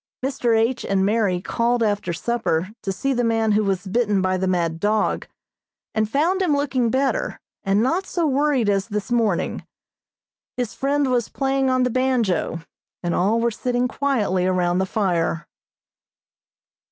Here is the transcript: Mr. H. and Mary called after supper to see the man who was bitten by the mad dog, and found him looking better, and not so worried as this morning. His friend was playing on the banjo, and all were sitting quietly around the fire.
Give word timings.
Mr. 0.25 0.57
H. 0.57 0.83
and 0.83 1.05
Mary 1.05 1.39
called 1.39 1.83
after 1.83 2.11
supper 2.11 2.71
to 2.81 2.91
see 2.91 3.13
the 3.13 3.23
man 3.23 3.51
who 3.51 3.63
was 3.63 3.85
bitten 3.85 4.19
by 4.19 4.35
the 4.35 4.47
mad 4.47 4.79
dog, 4.79 5.27
and 5.93 6.09
found 6.09 6.41
him 6.41 6.55
looking 6.55 6.89
better, 6.89 7.39
and 7.63 7.83
not 7.83 8.07
so 8.07 8.25
worried 8.25 8.67
as 8.67 8.87
this 8.87 9.11
morning. 9.11 9.63
His 10.57 10.73
friend 10.73 11.11
was 11.11 11.29
playing 11.29 11.69
on 11.69 11.83
the 11.83 11.91
banjo, 11.91 12.61
and 13.03 13.13
all 13.13 13.39
were 13.39 13.51
sitting 13.51 13.87
quietly 13.87 14.47
around 14.47 14.79
the 14.79 14.87
fire. 14.87 15.47